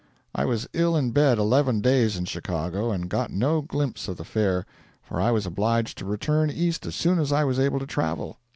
[0.33, 4.23] I was ill in bed eleven days in Chicago and got no glimpse of the
[4.25, 4.65] Fair,
[5.03, 8.39] for I was obliged to return East as soon as I was able to travel.